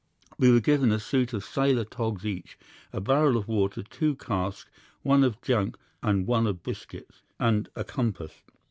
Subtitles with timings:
[0.39, 2.57] We were given a suit of sailors' togs each,
[2.91, 4.67] a barrel of water, two casks,
[5.03, 8.33] one of junk and one of biscuits, and a compass.